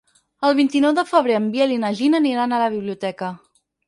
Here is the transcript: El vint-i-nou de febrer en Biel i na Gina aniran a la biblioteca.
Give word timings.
El 0.47 0.53
vint-i-nou 0.59 0.95
de 0.99 1.03
febrer 1.09 1.35
en 1.39 1.45
Biel 1.55 1.73
i 1.75 1.77
na 1.83 1.91
Gina 1.99 2.21
aniran 2.23 2.57
a 2.57 2.63
la 2.63 2.71
biblioteca. 2.77 3.31